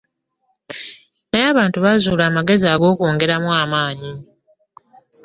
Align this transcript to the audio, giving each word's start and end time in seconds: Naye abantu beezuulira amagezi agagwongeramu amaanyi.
Naye 1.29 1.47
abantu 1.53 1.77
beezuulira 1.83 2.25
amagezi 2.27 2.65
agagwongeramu 2.73 3.49
amaanyi. 3.61 4.11